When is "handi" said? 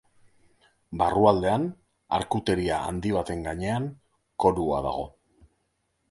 2.91-3.11